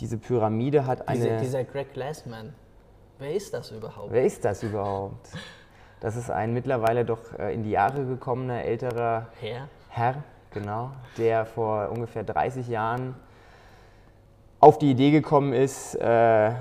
[0.01, 1.21] diese Pyramide hat eine.
[1.21, 2.55] Diese, dieser Greg Glassman,
[3.23, 4.13] wer ist das überhaupt?
[4.13, 5.29] Wer ist das überhaupt?
[6.01, 9.69] Das ist ein mittlerweile doch äh, in die Jahre gekommener älterer Herr.
[9.89, 13.15] Herr, genau, der vor ungefähr 30 Jahren
[14.59, 16.53] auf die Idee gekommen ist, äh,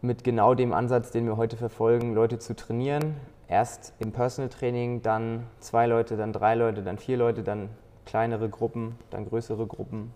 [0.00, 3.16] mit genau dem Ansatz, den wir heute verfolgen, Leute zu trainieren.
[3.48, 7.70] Erst im Personal Training, dann zwei Leute, dann drei Leute, dann vier Leute, dann
[8.06, 10.12] kleinere Gruppen, dann größere Gruppen.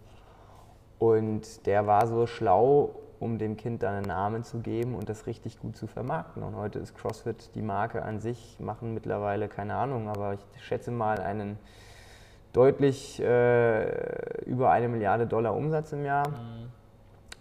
[0.98, 5.26] Und der war so schlau, um dem Kind dann einen Namen zu geben und das
[5.26, 6.42] richtig gut zu vermarkten.
[6.42, 10.90] Und heute ist CrossFit die Marke an sich, machen mittlerweile keine Ahnung, aber ich schätze
[10.90, 11.58] mal einen
[12.52, 16.28] deutlich äh, über eine Milliarde Dollar Umsatz im Jahr.
[16.28, 16.68] Mhm.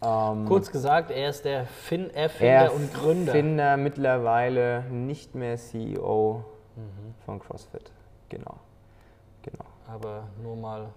[0.03, 3.33] Ähm, Kurz gesagt, er ist der fin Erfinder und Gründer.
[3.33, 6.43] Erfinder, mittlerweile nicht mehr CEO
[6.75, 7.13] mhm.
[7.25, 7.91] von CrossFit.
[8.29, 8.57] Genau.
[9.41, 9.65] genau.
[9.87, 10.87] Aber nur mal,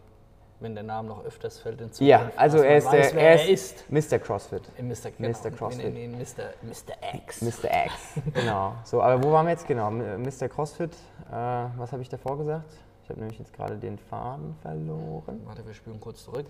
[0.60, 2.08] wenn der Name noch öfters fällt in Zukunft.
[2.08, 4.18] Ja, also er ist, weiß, der, er ist, Mr.
[4.18, 4.62] CrossFit.
[4.80, 5.10] Mr.
[5.16, 5.28] Genau.
[5.30, 5.50] Mr.
[5.50, 5.94] CrossFit.
[5.94, 6.52] Nee, Mr.
[6.62, 7.14] Mr.
[7.14, 7.42] X.
[7.42, 7.70] Mr.
[7.86, 7.94] X,
[8.34, 8.74] genau.
[8.84, 9.90] So, aber wo waren wir jetzt genau?
[9.90, 10.48] Mr.
[10.48, 10.92] CrossFit,
[11.30, 11.34] äh,
[11.76, 12.70] was habe ich davor gesagt?
[13.02, 15.40] Ich habe nämlich jetzt gerade den Faden verloren.
[15.44, 16.46] Warte, wir spielen kurz zurück.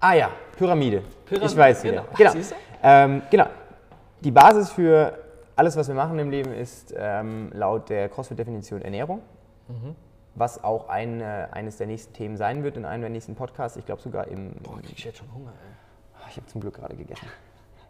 [0.00, 1.02] Ah ja, Pyramide.
[1.24, 1.52] Pyramide.
[1.52, 2.04] Ich weiß wieder.
[2.16, 2.32] Genau.
[2.32, 2.46] Genau.
[2.82, 3.46] Ähm, genau.
[4.20, 5.18] Die Basis für
[5.56, 9.22] alles, was wir machen im Leben, ist ähm, laut der CrossFit-Definition Ernährung.
[9.68, 9.94] Mhm.
[10.36, 13.76] Was auch ein, äh, eines der nächsten Themen sein wird in einem der nächsten Podcasts.
[13.76, 14.54] Ich glaube sogar im.
[14.62, 16.20] Boah, krieg ich jetzt schon Hunger, ey.
[16.20, 17.26] Ah, ich habe zum Glück gerade gegessen.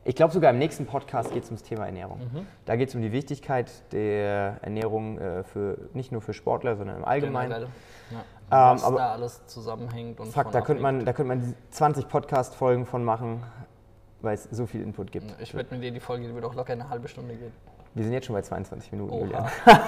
[0.06, 2.18] Ich glaube sogar im nächsten Podcast geht es ums Thema Ernährung.
[2.18, 2.46] Mhm.
[2.66, 6.98] Da geht es um die Wichtigkeit der Ernährung äh, für nicht nur für Sportler, sondern
[6.98, 7.50] im Allgemeinen.
[7.50, 7.68] Generell.
[8.10, 8.18] Ja.
[8.72, 10.20] Ähm, was aber da alles zusammenhängt.
[10.20, 13.42] Und fuck, da könnte, man, da könnte man 20 Podcast-Folgen von machen,
[14.20, 15.34] weil es so viel Input gibt.
[15.40, 17.52] Ich wette mit dir, die Folge die wird auch locker eine halbe Stunde gehen.
[17.94, 19.20] Wir sind jetzt schon bei 22 Minuten, Oha.
[19.22, 19.50] Julian.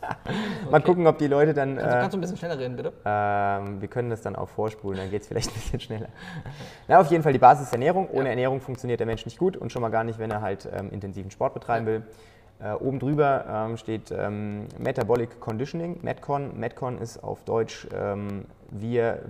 [0.70, 0.82] Mal okay.
[0.82, 1.76] gucken, ob die Leute dann.
[1.76, 2.92] Kannst, äh, kannst, du ein bisschen schneller reden, bitte?
[3.04, 6.08] Ähm, wir können das dann auch vorspulen, dann geht es vielleicht ein bisschen schneller.
[6.88, 8.08] Na, auf jeden Fall die Basis Ernährung.
[8.10, 8.30] Ohne ja.
[8.30, 10.90] Ernährung funktioniert der Mensch nicht gut und schon mal gar nicht, wenn er halt ähm,
[10.90, 11.92] intensiven Sport betreiben ja.
[11.92, 12.02] will.
[12.58, 16.58] Äh, oben drüber ähm, steht ähm, Metabolic Conditioning, Metcon.
[16.58, 19.20] Metcon ist auf Deutsch, ähm, wir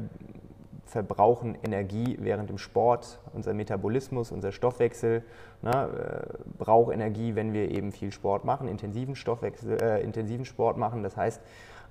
[0.86, 5.24] verbrauchen Energie während dem Sport, unser Metabolismus, unser Stoffwechsel
[5.62, 10.78] ne, äh, braucht Energie, wenn wir eben viel Sport machen, intensiven, Stoffwechsel, äh, intensiven Sport
[10.78, 11.02] machen.
[11.02, 11.40] Das heißt,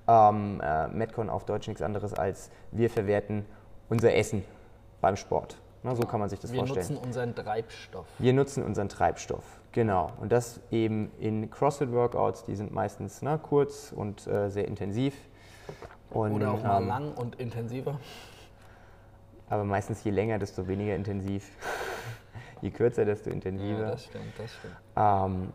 [0.07, 3.45] ähm, äh, Metcon auf Deutsch nichts anderes als wir verwerten
[3.89, 4.43] unser Essen
[5.01, 5.57] beim Sport.
[5.83, 6.87] Ne, so kann man sich das wir vorstellen.
[6.87, 8.05] Wir nutzen unseren Treibstoff.
[8.17, 9.43] Wir nutzen unseren Treibstoff.
[9.71, 15.13] Genau, und das eben in CrossFit-Workouts, die sind meistens ne, kurz und äh, sehr intensiv.
[16.11, 17.99] Und, Oder auch mal ähm, lang und intensiver.
[19.49, 21.49] Aber meistens je länger, desto weniger intensiv.
[22.61, 23.81] je kürzer, desto intensiver.
[23.81, 24.75] Ja, das stimmt, das stimmt.
[24.95, 25.53] Ähm,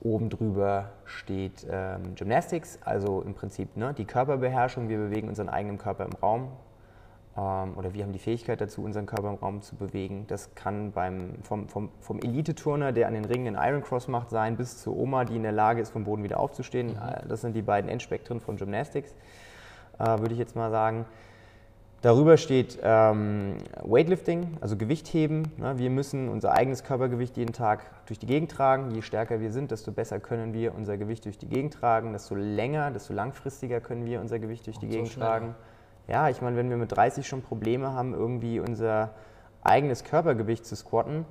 [0.00, 4.88] oben drüber steht ähm, Gymnastics, also im Prinzip ne, die Körperbeherrschung.
[4.88, 6.52] Wir bewegen unseren eigenen Körper im Raum
[7.36, 10.26] ähm, oder wir haben die Fähigkeit dazu, unseren Körper im Raum zu bewegen.
[10.26, 14.30] Das kann beim, vom, vom, vom Elite-Turner, der an den Ringen einen Iron Cross macht,
[14.30, 16.88] sein, bis zur Oma, die in der Lage ist, vom Boden wieder aufzustehen.
[16.88, 16.96] Mhm.
[16.96, 19.14] Äh, das sind die beiden Endspektren von Gymnastics,
[19.98, 21.06] äh, würde ich jetzt mal sagen.
[22.02, 25.52] Darüber steht ähm, Weightlifting, also Gewichtheben.
[25.58, 28.90] Ja, wir müssen unser eigenes Körpergewicht jeden Tag durch die Gegend tragen.
[28.92, 32.12] Je stärker wir sind, desto besser können wir unser Gewicht durch die Gegend tragen.
[32.12, 35.54] Desto länger, desto langfristiger können wir unser Gewicht durch die Und Gegend so tragen
[36.10, 39.14] ja, ich meine, wenn wir mit 30 schon Probleme haben, irgendwie unser
[39.62, 41.24] eigenes Körpergewicht zu squatten,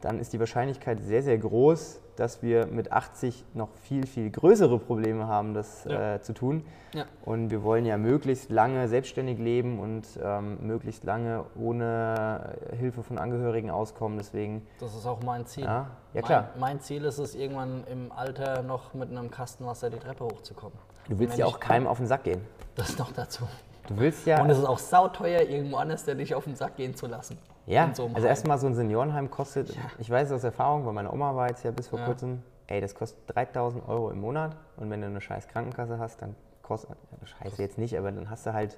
[0.00, 4.78] dann ist die Wahrscheinlichkeit sehr, sehr groß, dass wir mit 80 noch viel, viel größere
[4.78, 6.14] Probleme haben, das ja.
[6.14, 6.64] äh, zu tun.
[6.92, 7.04] Ja.
[7.24, 13.18] Und wir wollen ja möglichst lange selbstständig leben und ähm, möglichst lange ohne Hilfe von
[13.18, 14.18] Angehörigen auskommen.
[14.18, 14.66] Deswegen.
[14.78, 15.64] Das ist auch mein Ziel.
[15.64, 16.48] Ja, ja klar.
[16.52, 20.24] Mein, mein Ziel ist es, irgendwann im Alter noch mit einem Kasten Wasser die Treppe
[20.24, 20.78] hochzukommen.
[21.08, 22.40] Du willst ja auch keinem auf den Sack gehen.
[22.76, 23.44] Das noch dazu.
[23.88, 24.40] Du willst ja.
[24.40, 27.38] Und es ist auch sauteuer, irgendwo anders der dich auf den Sack gehen zu lassen.
[27.66, 29.82] Ja, so also erstmal so ein Seniorenheim kostet, ja.
[29.98, 32.04] ich weiß aus Erfahrung, weil meine Oma war jetzt ja bis vor ja.
[32.06, 36.20] kurzem, ey, das kostet 3000 Euro im Monat und wenn du eine scheiß Krankenkasse hast,
[36.20, 38.76] dann kostet, ja, scheiße jetzt nicht, aber dann hast du halt,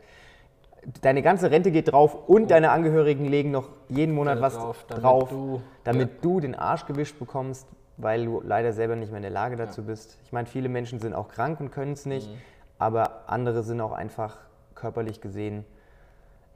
[1.01, 2.47] deine ganze Rente geht drauf und oh.
[2.47, 6.87] deine Angehörigen legen noch jeden Monat was drauf, damit, drauf, du, damit du den Arsch
[6.87, 10.19] gewischt bekommst, weil du leider selber nicht mehr in der Lage dazu bist.
[10.25, 12.39] Ich meine, viele Menschen sind auch krank und können es nicht, mhm.
[12.79, 14.37] aber andere sind auch einfach
[14.75, 15.65] körperlich gesehen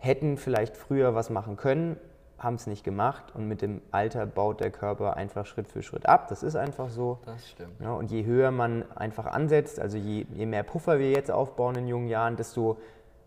[0.01, 1.97] hätten vielleicht früher was machen können,
[2.41, 6.07] haben es nicht gemacht und mit dem Alter baut der Körper einfach Schritt für Schritt
[6.07, 6.29] ab.
[6.29, 7.19] Das ist einfach so.
[7.27, 7.79] Das stimmt.
[7.81, 11.77] Ja, und je höher man einfach ansetzt, also je, je, mehr Puffer wir jetzt aufbauen
[11.77, 12.79] in jungen Jahren, desto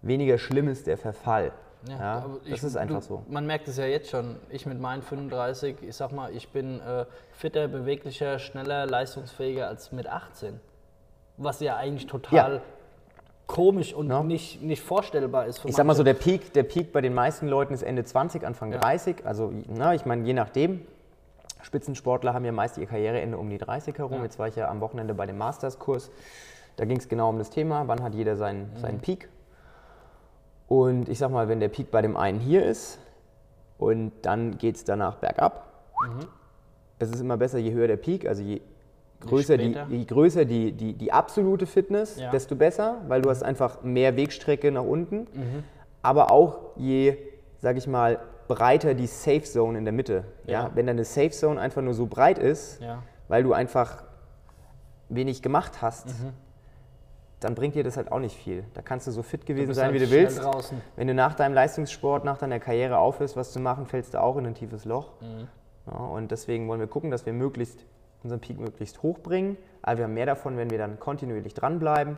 [0.01, 1.51] weniger schlimm ist der Verfall.
[1.87, 3.23] Ja, ja das ich, ist einfach du, so.
[3.27, 4.37] Man merkt es ja jetzt schon.
[4.49, 9.91] Ich mit meinen 35, ich sag mal, ich bin äh, fitter, beweglicher, schneller, leistungsfähiger als
[9.91, 10.59] mit 18.
[11.37, 12.61] Was ja eigentlich total ja
[13.47, 14.23] komisch und ja.
[14.23, 15.59] nicht, nicht vorstellbar ist.
[15.59, 15.77] ich manche.
[15.77, 18.71] sag mal so, der Peak, der Peak bei den meisten Leuten ist Ende 20, Anfang
[18.71, 18.79] ja.
[18.79, 19.25] 30.
[19.25, 20.81] Also, na, ich meine, je nachdem.
[21.61, 24.17] Spitzensportler haben ja meist ihr Karriereende um die 30 herum.
[24.17, 24.23] Ja.
[24.23, 26.11] Jetzt war ich ja am Wochenende bei dem Masters-Kurs.
[26.75, 28.77] Da ging es genau um das Thema, wann hat jeder seinen, mhm.
[28.77, 29.29] seinen Peak.
[30.67, 32.99] Und ich sag mal, wenn der Peak bei dem einen hier ist
[33.77, 35.73] und dann geht es danach bergab,
[36.07, 36.27] Mhm.
[36.99, 38.61] Es ist immer besser, je höher der Peak, also je
[39.25, 42.31] größer, die, je größer die, die, die absolute Fitness, ja.
[42.31, 45.27] desto besser, weil du hast einfach mehr Wegstrecke nach unten.
[45.33, 45.63] Mhm.
[46.01, 47.17] Aber auch je,
[47.59, 50.25] sag ich mal, breiter die Safe Zone in der Mitte.
[50.45, 50.53] Ja.
[50.53, 50.71] ja?
[50.73, 53.01] Wenn deine Safe Zone einfach nur so breit ist, ja.
[53.27, 54.03] weil du einfach
[55.09, 56.33] wenig gemacht hast, mhm.
[57.39, 58.63] dann bringt dir das halt auch nicht viel.
[58.73, 60.41] Da kannst du so fit gewesen sein, halt wie du willst.
[60.41, 60.81] Draußen.
[60.95, 64.37] Wenn du nach deinem Leistungssport, nach deiner Karriere aufhörst, was zu machen, fällst du auch
[64.37, 65.11] in ein tiefes Loch.
[65.21, 65.47] Mhm.
[65.87, 67.85] Ja, und deswegen wollen wir gucken, dass wir möglichst
[68.23, 69.57] unseren Peak möglichst hoch bringen.
[69.81, 72.17] Aber wir haben mehr davon, wenn wir dann kontinuierlich dranbleiben.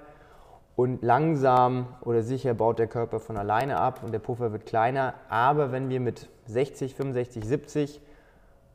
[0.76, 5.13] Und langsam oder sicher baut der Körper von alleine ab und der Puffer wird kleiner.
[5.30, 8.02] Aber wenn wir mit 60, 65, 70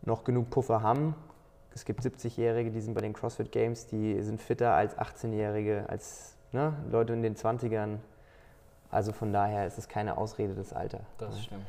[0.02, 1.14] noch genug Puffer haben,
[1.74, 6.36] es gibt 70-Jährige, die sind bei den CrossFit Games, die sind fitter als 18-Jährige, als
[6.52, 7.98] ne, Leute in den 20ern.
[8.90, 11.02] Also von daher ist es keine Ausrede des Alters.
[11.18, 11.64] Das stimmt.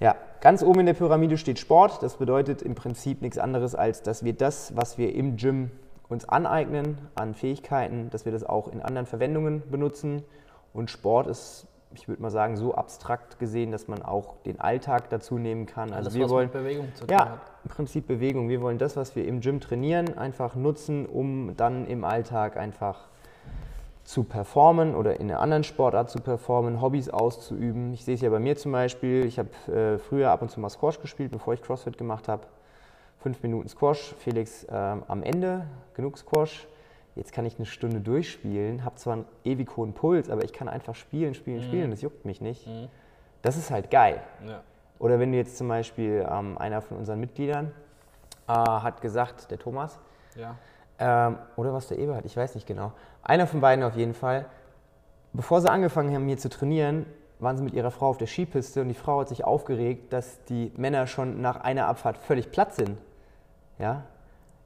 [0.00, 2.02] Ja, ganz oben in der Pyramide steht Sport.
[2.02, 5.70] Das bedeutet im Prinzip nichts anderes, als dass wir das, was wir im Gym
[6.08, 10.22] uns aneignen an Fähigkeiten, dass wir das auch in anderen Verwendungen benutzen.
[10.72, 15.10] Und Sport ist, ich würde mal sagen, so abstrakt gesehen, dass man auch den Alltag
[15.10, 15.92] dazu nehmen kann.
[15.92, 17.40] Also Alles, wir wollen Bewegung zu tun ja, hat.
[17.64, 18.48] im Prinzip Bewegung.
[18.48, 23.08] Wir wollen das, was wir im Gym trainieren, einfach nutzen, um dann im Alltag einfach
[24.08, 27.92] zu performen oder in einer anderen Sportart zu performen, Hobbys auszuüben.
[27.92, 30.60] Ich sehe es ja bei mir zum Beispiel, ich habe äh, früher ab und zu
[30.60, 32.46] mal Squash gespielt, bevor ich CrossFit gemacht habe.
[33.18, 36.66] Fünf Minuten Squash, Felix äh, am Ende, genug Squash.
[37.16, 40.70] Jetzt kann ich eine Stunde durchspielen, habe zwar einen ewig hohen Puls, aber ich kann
[40.70, 41.64] einfach spielen, spielen, mhm.
[41.64, 42.66] spielen, das juckt mich nicht.
[42.66, 42.88] Mhm.
[43.42, 44.22] Das ist halt geil.
[44.46, 44.62] Ja.
[45.00, 47.72] Oder wenn du jetzt zum Beispiel ähm, einer von unseren Mitgliedern
[48.48, 49.98] äh, hat gesagt, der Thomas,
[50.34, 50.56] ja
[50.98, 52.92] ähm, oder was der Eberhard, ich weiß nicht genau.
[53.22, 54.46] Einer von beiden auf jeden Fall.
[55.32, 57.06] Bevor sie angefangen haben, hier zu trainieren,
[57.38, 60.42] waren sie mit ihrer Frau auf der Skipiste und die Frau hat sich aufgeregt, dass
[60.44, 62.98] die Männer schon nach einer Abfahrt völlig platt sind.
[63.78, 64.02] Ja?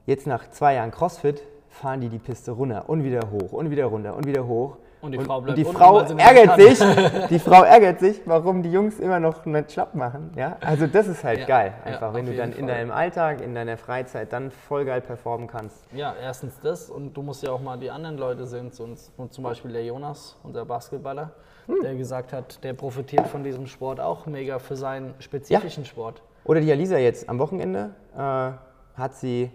[0.07, 3.87] Jetzt nach zwei Jahren CrossFit fahren die die Piste runter und wieder hoch und wieder
[3.87, 4.77] runter und wieder hoch.
[5.03, 6.79] Und die Frau bleibt und die Frau ärgert sich.
[7.29, 10.31] Die Frau ärgert sich, warum die Jungs immer noch nicht schlapp machen.
[10.37, 10.57] Ja?
[10.61, 12.61] Also das ist halt ja, geil, einfach, ja, wenn du dann Fall.
[12.61, 15.85] in deinem Alltag, in deiner Freizeit dann voll geil performen kannst.
[15.93, 18.71] Ja, erstens das und du musst ja auch mal die anderen Leute sehen,
[19.17, 21.33] und zum Beispiel der Jonas, unser Basketballer,
[21.67, 21.81] hm.
[21.83, 25.89] der gesagt hat, der profitiert von diesem Sport auch mega für seinen spezifischen ja.
[25.89, 26.23] Sport.
[26.45, 29.51] Oder die Alisa jetzt am Wochenende äh, hat sie,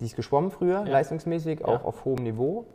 [0.00, 2.66] die ist geschwommen früher, leistungsmäßig, auch auf hohem Niveau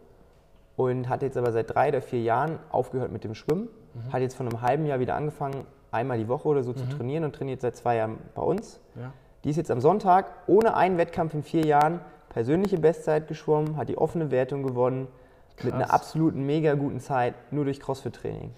[0.75, 3.69] und hat jetzt aber seit drei oder vier Jahren aufgehört mit dem Schwimmen.
[3.93, 4.13] Mhm.
[4.13, 6.77] Hat jetzt vor einem halben Jahr wieder angefangen, einmal die Woche oder so mhm.
[6.77, 8.79] zu trainieren und trainiert seit zwei Jahren bei uns.
[8.95, 9.13] Ja.
[9.43, 13.89] Die ist jetzt am Sonntag ohne einen Wettkampf in vier Jahren persönliche Bestzeit geschwommen, hat
[13.89, 15.07] die offene Wertung gewonnen,
[15.55, 15.65] Krass.
[15.65, 18.51] mit einer absoluten mega guten Zeit, nur durch CrossFit-Training.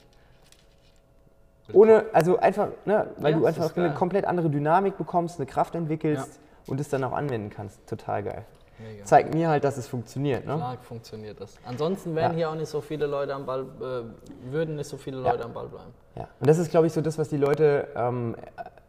[1.73, 5.75] Ohne, also einfach, ne, weil ja, du einfach eine komplett andere Dynamik bekommst, eine Kraft
[5.75, 6.71] entwickelst ja.
[6.71, 7.85] und es dann auch anwenden kannst.
[7.87, 8.45] Total geil.
[8.79, 9.05] Mega.
[9.05, 10.45] zeigt mir halt, dass es funktioniert.
[10.45, 10.55] Ne?
[10.55, 11.55] Klar funktioniert das.
[11.65, 12.37] Ansonsten wären ja.
[12.37, 15.45] hier auch nicht so viele Leute am Ball, äh, würden nicht so viele Leute ja.
[15.45, 15.93] am Ball bleiben.
[16.15, 18.35] Ja, und das ist, glaube ich, so das, was die Leute, ähm,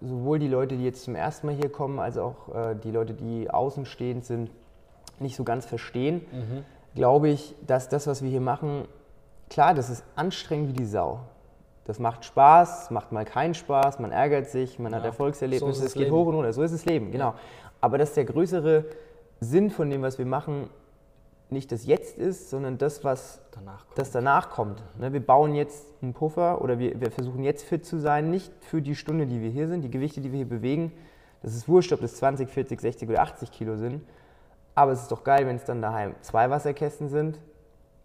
[0.01, 3.15] sowohl die Leute, die jetzt zum ersten Mal hier kommen, als auch äh, die Leute,
[3.15, 4.51] die außenstehend sind,
[5.19, 6.27] nicht so ganz verstehen.
[6.33, 6.65] Mhm.
[6.95, 8.87] Glaube ich, dass das, was wir hier machen,
[9.51, 11.21] klar, das ist anstrengend wie die Sau.
[11.85, 14.99] Das macht Spaß, macht mal keinen Spaß, man ärgert sich, man ja.
[14.99, 16.17] hat Erfolgserlebnisse, so es geht Leben.
[16.17, 16.53] hoch und runter.
[16.53, 17.35] So ist das Leben, genau.
[17.81, 18.87] Aber das ist der größere
[19.41, 20.71] Sinn von dem, was wir machen,
[21.51, 24.83] nicht das Jetzt ist, sondern das, was danach das danach kommt.
[24.99, 28.53] Ne, wir bauen jetzt einen Puffer oder wir, wir, versuchen jetzt fit zu sein, nicht
[28.65, 30.93] für die Stunde, die wir hier sind, die Gewichte, die wir hier bewegen.
[31.43, 34.03] Das ist wurscht, ob das 20, 40, 60 oder 80 Kilo sind.
[34.75, 37.39] Aber es ist doch geil, wenn es dann daheim zwei Wasserkästen sind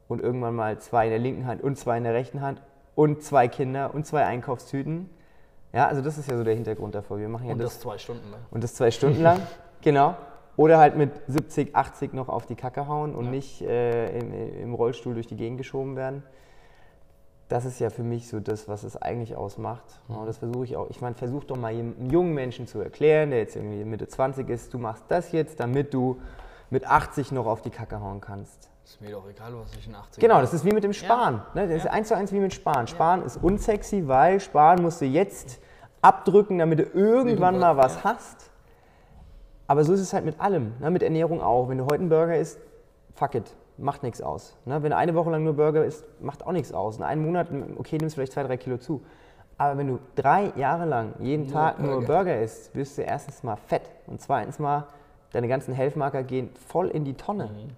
[0.07, 2.61] und irgendwann mal zwei in der linken Hand und zwei in der rechten Hand
[2.95, 5.09] und zwei Kinder und zwei Einkaufstüten.
[5.73, 7.17] Ja, also das ist ja so der Hintergrund davor.
[7.17, 8.41] Wir machen ja und das, das zwei Stunden lang.
[8.51, 9.41] Und das zwei Stunden lang,
[9.81, 10.15] genau.
[10.61, 13.31] Oder halt mit 70, 80 noch auf die Kacke hauen und ja.
[13.31, 16.21] nicht äh, im, im, Rollstuhl durch die Gegend geschoben werden.
[17.47, 19.99] Das ist ja für mich so das, was es eigentlich ausmacht.
[20.07, 20.17] Mhm.
[20.17, 20.87] Und das versuche ich auch.
[20.91, 24.47] Ich meine, versuch doch mal einem jungen Menschen zu erklären, der jetzt irgendwie Mitte 20
[24.49, 26.21] ist, du machst das jetzt, damit du
[26.69, 28.69] mit 80 noch auf die Kacke hauen kannst.
[28.85, 31.41] Ist mir doch egal, was ich in 80 Genau, das ist wie mit dem Sparen.
[31.55, 31.61] Ja.
[31.63, 31.69] Ne?
[31.69, 31.75] Das ja.
[31.77, 32.85] ist eins zu eins wie mit Sparen.
[32.85, 33.25] Sparen ja.
[33.25, 35.59] ist unsexy, weil Sparen musst du jetzt
[36.03, 38.50] abdrücken, damit du irgendwann mal was hast.
[39.71, 40.91] Aber so ist es halt mit allem, ne?
[40.91, 41.69] mit Ernährung auch.
[41.69, 42.59] Wenn du heute einen Burger isst,
[43.13, 44.57] fuck it, macht nichts aus.
[44.65, 44.83] Ne?
[44.83, 46.97] Wenn du eine Woche lang nur Burger isst, macht auch nichts aus.
[46.97, 49.01] In einem Monat, okay, nimmst du vielleicht zwei, drei Kilo zu.
[49.57, 51.89] Aber wenn du drei Jahre lang jeden nur Tag Burger.
[51.89, 54.87] nur Burger isst, wirst du erstens mal fett und zweitens mal
[55.31, 57.45] deine ganzen Healthmarker gehen voll in die Tonne.
[57.45, 57.69] Mhm.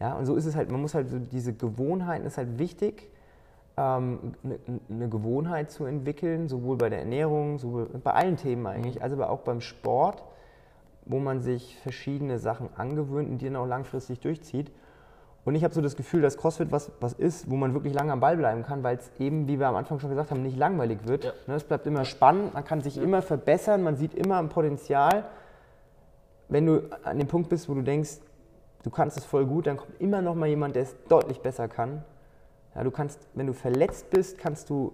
[0.00, 3.08] Ja, und so ist es halt, man muss halt so diese Gewohnheiten, ist halt wichtig,
[3.76, 4.58] ähm, eine,
[4.90, 9.02] eine, Gewohnheit zu entwickeln, sowohl bei der Ernährung, sowohl bei allen Themen eigentlich, mhm.
[9.02, 10.24] also auch beim Sport
[11.04, 14.70] wo man sich verschiedene Sachen angewöhnt und die dann auch langfristig durchzieht.
[15.44, 18.12] Und ich habe so das Gefühl, dass CrossFit was, was ist, wo man wirklich lange
[18.12, 20.56] am Ball bleiben kann, weil es eben, wie wir am Anfang schon gesagt haben, nicht
[20.56, 21.24] langweilig wird.
[21.24, 21.32] Ja.
[21.48, 25.24] Ne, Es bleibt immer spannend, man kann sich immer verbessern, man sieht immer ein Potenzial.
[26.48, 28.18] Wenn du an dem Punkt bist, wo du denkst,
[28.84, 31.66] du kannst es voll gut, dann kommt immer noch mal jemand, der es deutlich besser
[31.66, 32.04] kann.
[32.76, 34.92] Ja, du kannst, wenn du verletzt bist, kannst du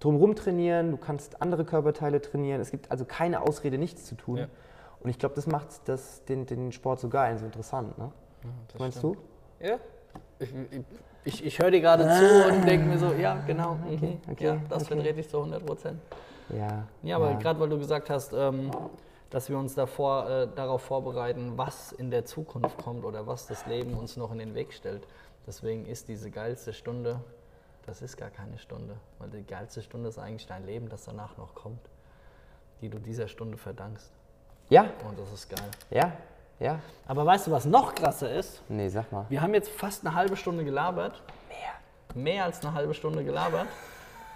[0.00, 2.60] drumherum trainieren, du kannst andere Körperteile trainieren.
[2.60, 4.46] Es gibt also keine Ausrede, nichts zu tun.
[5.04, 5.06] Ja.
[5.06, 7.96] Und ich glaube, das macht das, den, den Sport so geil so interessant.
[7.98, 8.10] Ne?
[8.68, 9.16] das Meinst stimmt.
[9.60, 9.66] du?
[9.66, 9.78] Ja.
[10.38, 10.50] Ich,
[11.24, 13.74] ich, ich höre dir gerade zu und denke mir so, ja, genau.
[13.74, 14.94] mhm, Okay, okay, ja, das okay.
[14.94, 16.00] vertrete ich zu 100 Prozent.
[16.50, 16.86] Ja.
[17.02, 18.70] Ja, aber gerade weil du gesagt hast, ähm,
[19.30, 23.66] dass wir uns davor, äh, darauf vorbereiten, was in der Zukunft kommt oder was das
[23.66, 25.06] Leben uns noch in den Weg stellt.
[25.46, 27.20] Deswegen ist diese geilste Stunde,
[27.84, 31.36] das ist gar keine Stunde, weil die geilste Stunde ist eigentlich dein Leben, das danach
[31.36, 31.90] noch kommt,
[32.80, 34.13] die du dieser Stunde verdankst.
[34.70, 35.68] Ja, Und das ist geil.
[35.90, 36.12] ja,
[36.58, 36.78] ja.
[37.06, 38.62] Aber weißt du, was noch krasser ist?
[38.68, 39.26] Nee, sag mal.
[39.28, 41.22] Wir haben jetzt fast eine halbe Stunde gelabert.
[41.48, 42.22] Mehr.
[42.22, 43.66] Mehr als eine halbe Stunde gelabert.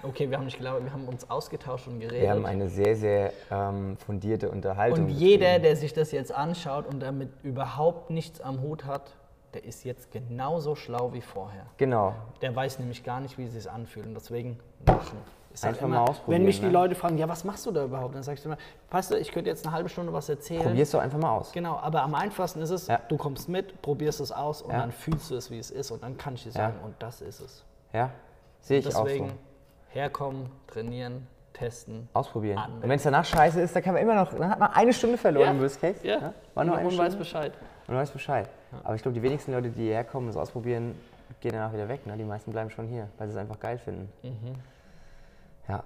[0.02, 2.22] Okay, wir haben nicht gelabert, wir haben uns ausgetauscht und geredet.
[2.22, 5.06] Wir haben eine sehr, sehr ähm, fundierte Unterhaltung.
[5.06, 5.62] und jeder, betrieben.
[5.64, 9.14] der sich das jetzt anschaut und damit überhaupt nichts am Hut hat,
[9.54, 11.66] der ist jetzt genauso schlau wie vorher.
[11.78, 12.14] Genau.
[12.42, 15.18] Der weiß nämlich gar nicht, wie es sich anfühlt und deswegen machen.
[15.54, 16.72] Sag Einfach mal ausprobieren, Wenn mich die ne?
[16.72, 18.14] Leute fragen, ja, was machst du da überhaupt?
[18.14, 18.58] Dann sagst du immer,
[18.90, 20.62] weißt du, ich könnte jetzt eine halbe Stunde was erzählen.
[20.62, 21.50] Probier's doch einfach mal aus.
[21.52, 23.00] Genau, aber am einfachsten ist es, Ja.
[23.08, 24.80] du kommst mit, probierst es aus und Ja.
[24.80, 26.54] dann fühlst du es, wie es ist und dann kann ich dir Ja.
[26.54, 27.64] sagen, und das ist es.
[27.92, 28.10] Ja,
[28.60, 29.34] sehe ich Deswegen auch so.
[29.90, 32.08] herkommen, trainieren, testen.
[32.12, 32.58] Ausprobieren.
[32.58, 32.82] Anwenden.
[32.84, 34.92] Und wenn es danach scheiße ist, dann kann man immer noch, dann hat man eine
[34.92, 36.06] Stunde verloren im Worst Case.
[36.06, 36.34] Ja, ne?
[36.54, 37.16] War nur und, eine weiß.
[37.16, 37.52] Bescheid.
[37.88, 38.48] Und du weißt Bescheid.
[38.84, 40.94] Aber ich glaube, die wenigsten Leute, die hierher kommen und es ausprobieren,
[41.40, 42.06] gehen danach wieder weg.
[42.06, 42.16] Ne?
[42.16, 44.12] Die meisten bleiben schon hier, weil sie es einfach geil finden.
[45.68, 45.82] Ja,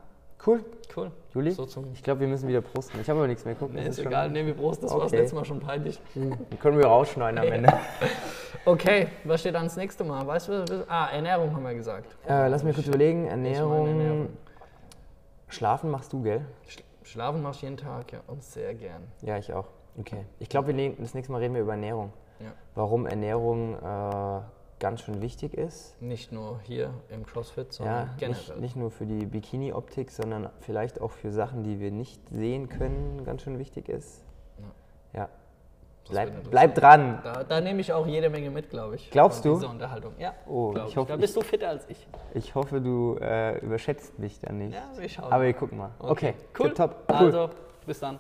[0.47, 0.65] cool.
[0.97, 1.11] Cool.
[1.35, 3.01] Juli, So ich glaube, wir müssen wieder prosten.
[3.01, 3.55] Ich habe aber nichts mehr.
[3.59, 5.21] Guck, Nee, ist schon- egal, nee, wir Prost, das war das Okay.
[5.23, 5.99] letzte Mal schon peinlich.
[6.15, 7.73] Dann können wir rausschneiden am Ende.
[8.65, 10.25] Okay, was steht dann das nächste Mal?
[10.25, 12.15] Weißt du, was- ah, Ernährung haben wir gesagt.
[12.29, 13.27] Äh, lass mich kurz überlegen.
[13.27, 13.89] Ernährung.
[13.89, 14.29] Ernährung.
[15.49, 16.43] Schlafen machst du, gell?
[16.69, 19.03] Sch- Schlafen machst du jeden Tag, ja, und sehr gern.
[19.23, 19.67] Ja, ich auch.
[19.99, 20.27] Okay.
[20.39, 22.13] Ich glaube, wir das nächste Mal reden wir über Ernährung.
[22.39, 22.53] Ja.
[22.77, 24.41] Warum Ernährung äh,
[24.83, 26.01] ganz schön wichtig ist.
[26.03, 28.61] Nicht nur hier im CrossFit, Ja, sondern nicht, generell.
[28.61, 33.25] nicht nur für die Bikini-Optik, sondern vielleicht auch für Sachen, die wir nicht sehen können,
[33.25, 34.25] ganz schön wichtig ist.
[35.15, 35.29] Ja.
[36.09, 37.21] Wird Bleib, bleib dran.
[37.23, 39.09] Da, da nehme ich auch jede Menge mit, glaube ich.
[39.13, 39.55] Glaubst du?
[39.55, 40.15] Unterhaltung.
[40.19, 40.97] Ja, Oh, ich ich.
[40.97, 42.09] hoffe, Da ich- bist du fitter als ich.
[42.35, 44.75] Ich hoffe, du äh, überschätzt mich dann nicht.
[44.75, 45.31] Ja, wir schauen.
[45.33, 45.91] Aber wir gucken mal.
[46.01, 46.75] Okay, cool.
[46.75, 47.05] top.
[47.09, 47.17] Cool.
[47.17, 47.51] Also,
[47.87, 48.19] bis dann.